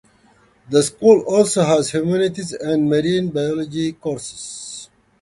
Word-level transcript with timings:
The 0.67 0.81
school 0.81 1.19
also 1.27 1.61
has 1.63 1.91
humanities 1.91 2.53
and 2.53 2.89
marine 2.89 3.29
biology 3.29 3.91
courses. 3.91 4.89